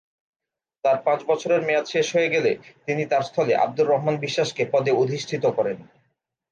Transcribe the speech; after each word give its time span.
তার 0.83 0.97
পাঁচ 1.05 1.19
বছরের 1.27 1.61
মেয়াদ 1.61 1.85
শেষ 1.85 2.07
হয়ে 2.15 2.33
গেলে 2.35 2.51
তিনি 2.85 3.03
তার 3.05 3.23
স্থলে 3.23 3.53
আব্দুর 3.55 3.87
রহমান 3.89 4.15
বিশ্বাসকে 4.17 4.63
পদে 4.73 4.91
অধিষ্ঠিত 4.93 5.43
করেন। 5.57 5.77